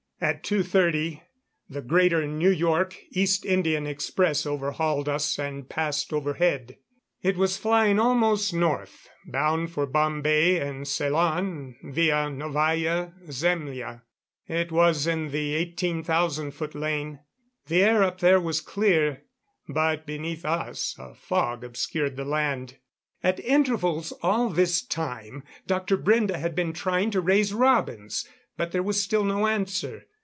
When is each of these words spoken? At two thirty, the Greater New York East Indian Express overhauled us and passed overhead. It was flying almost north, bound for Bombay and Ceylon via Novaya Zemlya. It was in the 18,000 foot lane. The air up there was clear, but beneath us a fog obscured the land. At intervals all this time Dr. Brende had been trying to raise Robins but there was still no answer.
At 0.23 0.43
two 0.43 0.61
thirty, 0.61 1.23
the 1.67 1.81
Greater 1.81 2.27
New 2.27 2.51
York 2.51 2.95
East 3.09 3.43
Indian 3.43 3.87
Express 3.87 4.45
overhauled 4.45 5.09
us 5.09 5.39
and 5.39 5.67
passed 5.67 6.13
overhead. 6.13 6.77
It 7.23 7.37
was 7.37 7.57
flying 7.57 7.97
almost 7.99 8.53
north, 8.53 9.09
bound 9.25 9.71
for 9.71 9.87
Bombay 9.87 10.57
and 10.59 10.87
Ceylon 10.87 11.75
via 11.81 12.29
Novaya 12.29 13.13
Zemlya. 13.31 14.03
It 14.47 14.71
was 14.71 15.07
in 15.07 15.31
the 15.31 15.55
18,000 15.55 16.51
foot 16.51 16.75
lane. 16.75 17.21
The 17.65 17.81
air 17.81 18.03
up 18.03 18.19
there 18.19 18.39
was 18.39 18.61
clear, 18.61 19.23
but 19.67 20.05
beneath 20.05 20.45
us 20.45 20.95
a 20.99 21.15
fog 21.15 21.63
obscured 21.63 22.15
the 22.15 22.25
land. 22.25 22.77
At 23.23 23.39
intervals 23.39 24.11
all 24.21 24.49
this 24.49 24.83
time 24.83 25.41
Dr. 25.65 25.97
Brende 25.97 26.35
had 26.35 26.53
been 26.53 26.73
trying 26.73 27.09
to 27.09 27.21
raise 27.21 27.55
Robins 27.55 28.29
but 28.55 28.71
there 28.71 28.83
was 28.83 29.01
still 29.01 29.23
no 29.23 29.47
answer. 29.47 30.05